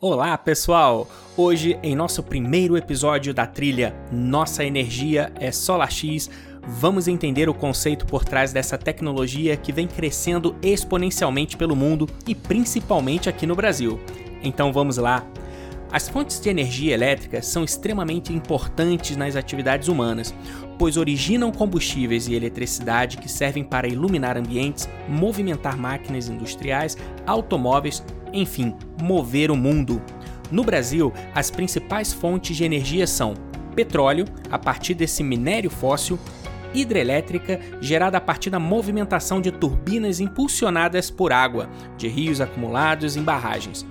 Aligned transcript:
Olá, 0.00 0.38
pessoal! 0.38 1.08
Hoje, 1.36 1.76
em 1.82 1.96
nosso 1.96 2.22
primeiro 2.22 2.76
episódio 2.76 3.34
da 3.34 3.44
trilha 3.48 3.96
Nossa 4.12 4.62
Energia 4.62 5.32
é 5.40 5.50
Solar 5.50 5.90
X, 5.90 6.30
vamos 6.64 7.08
entender 7.08 7.48
o 7.48 7.54
conceito 7.54 8.06
por 8.06 8.24
trás 8.24 8.52
dessa 8.52 8.78
tecnologia 8.78 9.56
que 9.56 9.72
vem 9.72 9.88
crescendo 9.88 10.54
exponencialmente 10.62 11.56
pelo 11.56 11.74
mundo 11.74 12.08
e 12.28 12.32
principalmente 12.32 13.28
aqui 13.28 13.44
no 13.44 13.56
Brasil. 13.56 13.98
Então 14.40 14.72
vamos 14.72 14.98
lá! 14.98 15.26
As 15.90 16.08
fontes 16.08 16.38
de 16.38 16.50
energia 16.50 16.92
elétrica 16.92 17.40
são 17.40 17.64
extremamente 17.64 18.32
importantes 18.32 19.16
nas 19.16 19.36
atividades 19.36 19.88
humanas, 19.88 20.34
pois 20.78 20.98
originam 20.98 21.50
combustíveis 21.50 22.28
e 22.28 22.34
eletricidade 22.34 23.16
que 23.16 23.28
servem 23.28 23.64
para 23.64 23.88
iluminar 23.88 24.36
ambientes, 24.36 24.88
movimentar 25.08 25.78
máquinas 25.78 26.28
industriais, 26.28 26.96
automóveis 27.26 28.02
enfim, 28.32 28.74
mover 29.00 29.50
o 29.50 29.56
mundo. 29.56 30.02
No 30.50 30.64
Brasil, 30.64 31.12
as 31.34 31.50
principais 31.50 32.12
fontes 32.12 32.56
de 32.56 32.64
energia 32.64 33.06
são 33.06 33.34
petróleo, 33.74 34.24
a 34.50 34.58
partir 34.58 34.94
desse 34.94 35.22
minério 35.22 35.70
fóssil, 35.70 36.18
hidrelétrica, 36.74 37.60
gerada 37.80 38.18
a 38.18 38.20
partir 38.20 38.50
da 38.50 38.58
movimentação 38.58 39.40
de 39.40 39.50
turbinas 39.50 40.20
impulsionadas 40.20 41.10
por 41.10 41.32
água, 41.32 41.68
de 41.96 42.08
rios 42.08 42.40
acumulados 42.40 43.16
em 43.16 43.22
barragens. 43.22 43.86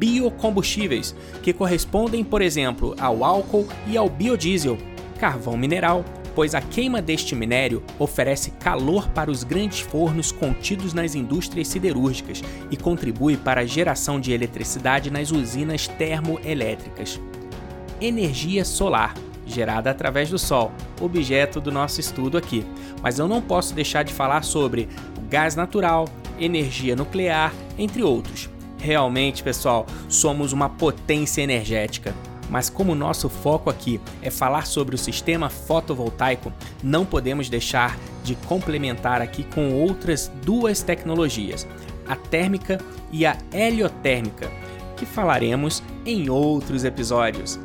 Biocombustíveis, 0.00 1.14
que 1.42 1.52
correspondem, 1.52 2.24
por 2.24 2.40
exemplo, 2.40 2.96
ao 2.98 3.22
álcool 3.22 3.68
e 3.86 3.98
ao 3.98 4.08
biodiesel, 4.08 4.78
carvão 5.18 5.58
mineral, 5.58 6.02
pois 6.34 6.54
a 6.54 6.62
queima 6.62 7.02
deste 7.02 7.34
minério 7.34 7.82
oferece 7.98 8.50
calor 8.52 9.10
para 9.10 9.30
os 9.30 9.44
grandes 9.44 9.80
fornos 9.80 10.32
contidos 10.32 10.94
nas 10.94 11.14
indústrias 11.14 11.68
siderúrgicas 11.68 12.42
e 12.70 12.78
contribui 12.78 13.36
para 13.36 13.60
a 13.60 13.66
geração 13.66 14.18
de 14.18 14.32
eletricidade 14.32 15.10
nas 15.10 15.30
usinas 15.30 15.86
termoelétricas. 15.86 17.20
Energia 18.00 18.64
solar, 18.64 19.12
gerada 19.44 19.90
através 19.90 20.30
do 20.30 20.38
Sol, 20.38 20.72
objeto 20.98 21.60
do 21.60 21.70
nosso 21.70 22.00
estudo 22.00 22.38
aqui. 22.38 22.64
Mas 23.02 23.18
eu 23.18 23.28
não 23.28 23.42
posso 23.42 23.74
deixar 23.74 24.02
de 24.02 24.14
falar 24.14 24.44
sobre 24.44 24.88
gás 25.28 25.54
natural, 25.54 26.08
energia 26.38 26.96
nuclear, 26.96 27.52
entre 27.76 28.02
outros. 28.02 28.48
Realmente, 28.80 29.42
pessoal, 29.42 29.86
somos 30.08 30.52
uma 30.52 30.68
potência 30.68 31.42
energética. 31.42 32.14
Mas 32.48 32.68
como 32.68 32.94
nosso 32.96 33.28
foco 33.28 33.70
aqui 33.70 34.00
é 34.20 34.30
falar 34.30 34.66
sobre 34.66 34.94
o 34.94 34.98
sistema 34.98 35.48
fotovoltaico, 35.48 36.52
não 36.82 37.06
podemos 37.06 37.48
deixar 37.48 37.96
de 38.24 38.34
complementar 38.34 39.22
aqui 39.22 39.44
com 39.44 39.72
outras 39.74 40.32
duas 40.44 40.82
tecnologias, 40.82 41.66
a 42.08 42.16
térmica 42.16 42.80
e 43.12 43.24
a 43.24 43.36
heliotérmica, 43.52 44.50
que 44.96 45.06
falaremos 45.06 45.80
em 46.04 46.28
outros 46.28 46.82
episódios. 46.82 47.60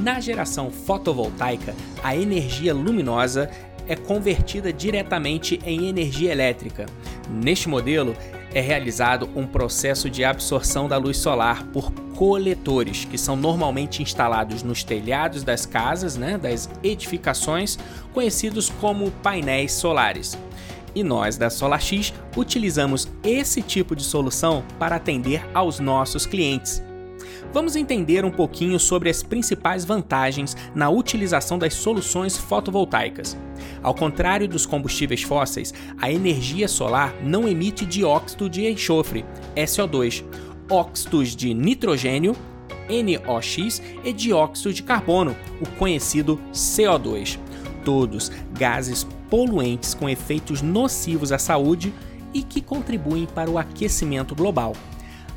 Na 0.00 0.20
geração 0.20 0.70
fotovoltaica, 0.70 1.74
a 2.02 2.14
energia 2.14 2.72
luminosa 2.72 3.50
é 3.88 3.96
convertida 3.96 4.72
diretamente 4.72 5.60
em 5.66 5.88
energia 5.88 6.30
elétrica. 6.30 6.86
Neste 7.28 7.68
modelo, 7.68 8.14
é 8.54 8.60
realizado 8.60 9.28
um 9.34 9.46
processo 9.46 10.10
de 10.10 10.24
absorção 10.24 10.88
da 10.88 10.96
luz 10.96 11.16
solar 11.16 11.64
por 11.64 11.90
coletores, 12.14 13.04
que 13.04 13.16
são 13.16 13.34
normalmente 13.34 14.02
instalados 14.02 14.62
nos 14.62 14.84
telhados 14.84 15.42
das 15.42 15.66
casas, 15.66 16.16
né, 16.16 16.36
das 16.36 16.68
edificações, 16.82 17.78
conhecidos 18.12 18.68
como 18.68 19.10
painéis 19.10 19.72
solares. 19.72 20.38
E 20.94 21.02
nós 21.02 21.38
da 21.38 21.48
SolarX 21.48 22.12
utilizamos 22.36 23.08
esse 23.24 23.62
tipo 23.62 23.96
de 23.96 24.04
solução 24.04 24.62
para 24.78 24.96
atender 24.96 25.42
aos 25.54 25.80
nossos 25.80 26.26
clientes. 26.26 26.82
Vamos 27.52 27.76
entender 27.76 28.24
um 28.24 28.30
pouquinho 28.30 28.78
sobre 28.78 29.10
as 29.10 29.22
principais 29.22 29.84
vantagens 29.84 30.56
na 30.74 30.88
utilização 30.90 31.58
das 31.58 31.74
soluções 31.74 32.36
fotovoltaicas. 32.36 33.36
Ao 33.82 33.94
contrário 33.94 34.48
dos 34.48 34.66
combustíveis 34.66 35.22
fósseis, 35.22 35.72
a 36.00 36.10
energia 36.10 36.68
solar 36.68 37.14
não 37.22 37.48
emite 37.48 37.84
dióxido 37.84 38.48
de 38.48 38.66
enxofre, 38.66 39.24
SO2, 39.56 40.24
óxidos 40.70 41.36
de 41.36 41.52
nitrogênio, 41.52 42.34
NOx, 42.88 43.82
e 44.04 44.12
dióxido 44.12 44.72
de 44.72 44.82
carbono, 44.82 45.36
o 45.60 45.66
conhecido 45.78 46.40
CO2. 46.52 47.38
Todos 47.84 48.30
gases 48.52 49.06
poluentes 49.28 49.94
com 49.94 50.08
efeitos 50.08 50.62
nocivos 50.62 51.32
à 51.32 51.38
saúde 51.38 51.92
e 52.34 52.42
que 52.42 52.60
contribuem 52.60 53.26
para 53.26 53.50
o 53.50 53.58
aquecimento 53.58 54.34
global. 54.34 54.74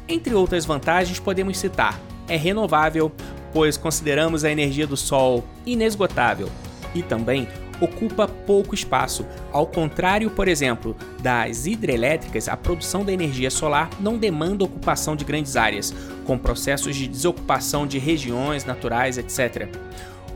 Entre 0.08 0.34
outras 0.34 0.66
vantagens, 0.66 1.20
podemos 1.20 1.58
citar: 1.58 2.00
é 2.28 2.36
renovável, 2.36 3.12
pois 3.52 3.78
consideramos 3.78 4.44
a 4.44 4.52
energia 4.52 4.86
do 4.86 4.98
Sol 4.98 5.44
inesgotável, 5.66 6.50
e 6.94 7.02
também 7.02 7.48
ocupa 7.80 8.28
pouco 8.28 8.74
espaço. 8.74 9.26
Ao 9.52 9.66
contrário, 9.66 10.30
por 10.30 10.48
exemplo, 10.48 10.96
das 11.22 11.66
hidrelétricas, 11.66 12.48
a 12.48 12.56
produção 12.56 13.04
da 13.04 13.12
energia 13.12 13.50
solar 13.50 13.90
não 14.00 14.18
demanda 14.18 14.64
ocupação 14.64 15.16
de 15.16 15.26
grandes 15.26 15.56
áreas, 15.56 15.94
com 16.26 16.38
processos 16.38 16.96
de 16.96 17.08
desocupação 17.08 17.86
de 17.86 17.98
regiões 17.98 18.64
naturais, 18.64 19.18
etc. 19.18 19.68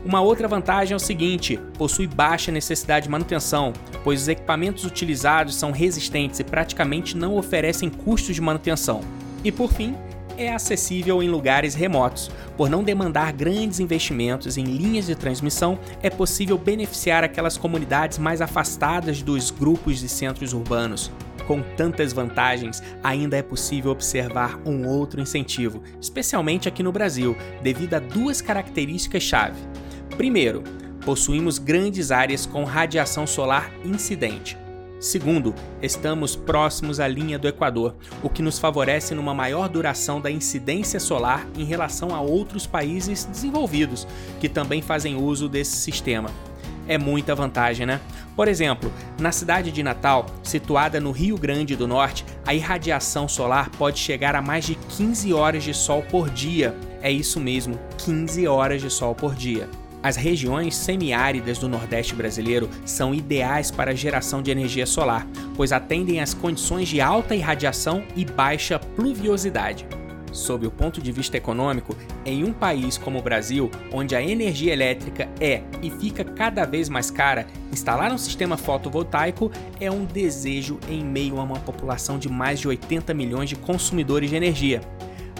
Uma 0.04 0.20
outra 0.20 0.48
vantagem 0.48 0.94
é 0.94 0.96
o 0.96 1.00
seguinte: 1.00 1.58
possui 1.78 2.06
baixa 2.06 2.50
necessidade 2.50 3.04
de 3.04 3.10
manutenção, 3.10 3.72
pois 4.02 4.22
os 4.22 4.28
equipamentos 4.28 4.84
utilizados 4.84 5.54
são 5.54 5.70
resistentes 5.70 6.40
e 6.40 6.44
praticamente 6.44 7.16
não 7.16 7.36
oferecem 7.36 7.88
custos 7.88 8.34
de 8.34 8.40
manutenção. 8.40 9.02
E 9.42 9.50
por 9.50 9.72
fim, 9.72 9.94
é 10.36 10.52
acessível 10.52 11.22
em 11.22 11.28
lugares 11.28 11.74
remotos. 11.74 12.30
Por 12.56 12.70
não 12.70 12.82
demandar 12.82 13.32
grandes 13.32 13.78
investimentos 13.78 14.56
em 14.56 14.64
linhas 14.64 15.06
de 15.06 15.14
transmissão, 15.14 15.78
é 16.02 16.08
possível 16.08 16.56
beneficiar 16.56 17.22
aquelas 17.22 17.56
comunidades 17.56 18.18
mais 18.18 18.40
afastadas 18.40 19.22
dos 19.22 19.50
grupos 19.50 20.00
de 20.00 20.08
centros 20.08 20.52
urbanos. 20.52 21.10
Com 21.46 21.62
tantas 21.76 22.12
vantagens, 22.12 22.82
ainda 23.02 23.36
é 23.36 23.42
possível 23.42 23.90
observar 23.90 24.58
um 24.64 24.86
outro 24.86 25.20
incentivo, 25.20 25.82
especialmente 26.00 26.68
aqui 26.68 26.82
no 26.82 26.92
Brasil, 26.92 27.36
devido 27.62 27.94
a 27.94 27.98
duas 27.98 28.40
características-chave. 28.40 29.60
Primeiro, 30.16 30.62
possuímos 31.04 31.58
grandes 31.58 32.10
áreas 32.10 32.46
com 32.46 32.62
radiação 32.64 33.26
solar 33.26 33.72
incidente. 33.84 34.56
Segundo, 35.00 35.54
estamos 35.80 36.36
próximos 36.36 37.00
à 37.00 37.08
linha 37.08 37.38
do 37.38 37.48
Equador, 37.48 37.96
o 38.22 38.28
que 38.28 38.42
nos 38.42 38.58
favorece 38.58 39.14
numa 39.14 39.32
maior 39.32 39.66
duração 39.66 40.20
da 40.20 40.30
incidência 40.30 41.00
solar 41.00 41.46
em 41.56 41.64
relação 41.64 42.14
a 42.14 42.20
outros 42.20 42.66
países 42.66 43.24
desenvolvidos 43.24 44.06
que 44.38 44.46
também 44.46 44.82
fazem 44.82 45.16
uso 45.16 45.48
desse 45.48 45.74
sistema. 45.78 46.28
É 46.86 46.98
muita 46.98 47.34
vantagem, 47.34 47.86
né? 47.86 47.98
Por 48.36 48.46
exemplo, 48.46 48.92
na 49.18 49.32
cidade 49.32 49.72
de 49.72 49.82
Natal, 49.82 50.26
situada 50.42 51.00
no 51.00 51.12
Rio 51.12 51.38
Grande 51.38 51.74
do 51.74 51.88
Norte, 51.88 52.26
a 52.46 52.52
irradiação 52.52 53.26
solar 53.26 53.70
pode 53.70 53.98
chegar 53.98 54.36
a 54.36 54.42
mais 54.42 54.66
de 54.66 54.74
15 54.74 55.32
horas 55.32 55.64
de 55.64 55.72
sol 55.72 56.02
por 56.10 56.28
dia. 56.28 56.76
É 57.00 57.10
isso 57.10 57.40
mesmo, 57.40 57.78
15 57.96 58.46
horas 58.46 58.82
de 58.82 58.90
sol 58.90 59.14
por 59.14 59.34
dia. 59.34 59.66
As 60.02 60.16
regiões 60.16 60.74
semiáridas 60.76 61.58
do 61.58 61.68
Nordeste 61.68 62.14
brasileiro 62.14 62.70
são 62.86 63.14
ideais 63.14 63.70
para 63.70 63.90
a 63.90 63.94
geração 63.94 64.40
de 64.40 64.50
energia 64.50 64.86
solar, 64.86 65.26
pois 65.54 65.72
atendem 65.72 66.20
às 66.20 66.32
condições 66.32 66.88
de 66.88 67.02
alta 67.02 67.34
irradiação 67.34 68.02
e 68.16 68.24
baixa 68.24 68.78
pluviosidade. 68.78 69.86
Sob 70.32 70.66
o 70.66 70.70
ponto 70.70 71.02
de 71.02 71.12
vista 71.12 71.36
econômico, 71.36 71.94
em 72.24 72.44
um 72.44 72.52
país 72.52 72.96
como 72.96 73.18
o 73.18 73.22
Brasil, 73.22 73.70
onde 73.92 74.14
a 74.14 74.22
energia 74.22 74.72
elétrica 74.72 75.28
é 75.38 75.62
e 75.82 75.90
fica 75.90 76.24
cada 76.24 76.64
vez 76.64 76.88
mais 76.88 77.10
cara, 77.10 77.46
instalar 77.70 78.10
um 78.10 78.18
sistema 78.18 78.56
fotovoltaico 78.56 79.50
é 79.80 79.90
um 79.90 80.04
desejo 80.04 80.78
em 80.88 81.04
meio 81.04 81.38
a 81.38 81.42
uma 81.42 81.58
população 81.58 82.18
de 82.18 82.28
mais 82.28 82.60
de 82.60 82.68
80 82.68 83.12
milhões 83.12 83.50
de 83.50 83.56
consumidores 83.56 84.30
de 84.30 84.36
energia. 84.36 84.80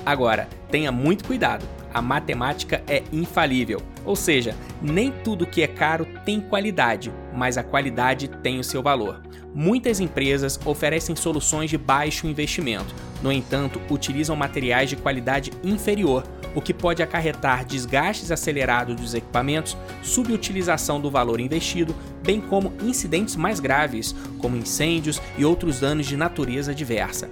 Agora, 0.05 0.49
tenha 0.71 0.91
muito 0.91 1.25
cuidado 1.25 1.80
a 1.93 2.03
matemática 2.03 2.83
é 2.87 3.03
infalível. 3.13 3.83
Ou 4.05 4.17
seja, 4.17 4.55
nem 4.81 5.11
tudo 5.11 5.47
que 5.47 5.63
é 5.63 5.67
caro 5.67 6.07
tem 6.25 6.41
qualidade, 6.41 7.13
mas 7.35 7.59
a 7.59 7.63
qualidade 7.63 8.29
tem 8.29 8.59
o 8.59 8.65
seu 8.65 8.83
valor. 8.83 9.21
Muitas 9.55 10.01
empresas 10.01 10.59
oferecem 10.65 11.17
soluções 11.17 11.71
de 11.71 11.77
baixo 11.77 12.27
investimento, 12.27 12.95
no 13.23 13.31
entanto, 13.31 13.81
utilizam 13.91 14.35
materiais 14.35 14.89
de 14.89 14.97
qualidade 14.97 15.53
inferior, 15.63 16.25
o 16.55 16.61
que 16.61 16.73
pode 16.73 17.03
acarretar 17.03 17.65
desgastes 17.65 18.33
acelerados 18.33 18.97
dos 18.97 19.15
equipamentos, 19.15 19.77
subutilização 20.03 21.01
do 21.01 21.11
valor 21.11 21.39
investido, 21.39 21.95
bem 22.25 22.41
como 22.41 22.73
incidentes 22.83 23.37
mais 23.37 23.61
graves, 23.61 24.15
como 24.39 24.57
incêndios 24.57 25.21
e 25.37 25.45
outros 25.45 25.81
danos 25.81 26.07
de 26.07 26.17
natureza 26.17 26.75
diversa. 26.75 27.29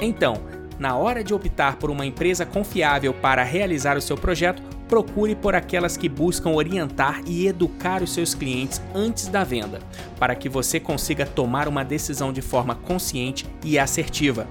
Então, 0.00 0.42
na 0.82 0.96
hora 0.96 1.22
de 1.22 1.32
optar 1.32 1.76
por 1.76 1.92
uma 1.92 2.04
empresa 2.04 2.44
confiável 2.44 3.14
para 3.14 3.44
realizar 3.44 3.96
o 3.96 4.02
seu 4.02 4.16
projeto, 4.16 4.60
procure 4.88 5.36
por 5.36 5.54
aquelas 5.54 5.96
que 5.96 6.08
buscam 6.08 6.50
orientar 6.50 7.22
e 7.24 7.46
educar 7.46 8.02
os 8.02 8.12
seus 8.12 8.34
clientes 8.34 8.82
antes 8.92 9.28
da 9.28 9.44
venda, 9.44 9.78
para 10.18 10.34
que 10.34 10.48
você 10.48 10.80
consiga 10.80 11.24
tomar 11.24 11.68
uma 11.68 11.84
decisão 11.84 12.32
de 12.32 12.42
forma 12.42 12.74
consciente 12.74 13.46
e 13.64 13.78
assertiva. 13.78 14.48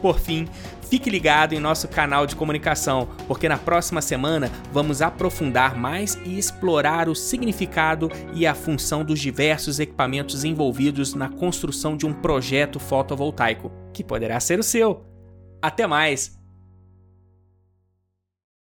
Por 0.00 0.20
fim, 0.20 0.46
fique 0.88 1.10
ligado 1.10 1.52
em 1.52 1.58
nosso 1.58 1.88
canal 1.88 2.28
de 2.28 2.36
comunicação, 2.36 3.08
porque 3.26 3.48
na 3.48 3.58
próxima 3.58 4.00
semana 4.00 4.48
vamos 4.72 5.02
aprofundar 5.02 5.76
mais 5.76 6.16
e 6.24 6.38
explorar 6.38 7.08
o 7.08 7.14
significado 7.16 8.08
e 8.32 8.46
a 8.46 8.54
função 8.54 9.04
dos 9.04 9.18
diversos 9.18 9.80
equipamentos 9.80 10.44
envolvidos 10.44 11.12
na 11.12 11.28
construção 11.28 11.96
de 11.96 12.06
um 12.06 12.12
projeto 12.12 12.78
fotovoltaico, 12.78 13.72
que 13.92 14.04
poderá 14.04 14.38
ser 14.38 14.60
o 14.60 14.62
seu. 14.62 15.15
Até 15.62 15.86
mais! 15.86 16.36